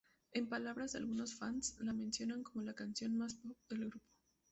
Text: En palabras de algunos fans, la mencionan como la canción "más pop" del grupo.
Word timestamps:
En 0.31 0.47
palabras 0.49 0.93
de 0.93 0.97
algunos 0.97 1.35
fans, 1.35 1.75
la 1.79 1.93
mencionan 1.93 2.41
como 2.41 2.63
la 2.63 2.73
canción 2.73 3.15
"más 3.15 3.35
pop" 3.35 3.55
del 3.69 3.81
grupo. 3.87 4.09